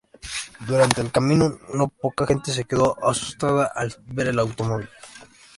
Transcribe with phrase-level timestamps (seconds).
[0.65, 4.89] Durante el camino, no poca gente se quedó asustada al ver el automóvil.